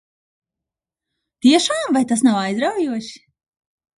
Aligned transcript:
Tiešām? 1.45 1.85
Vai 1.97 2.03
tas 2.13 2.23
nav 2.29 2.39
aizraujoši? 2.39 3.17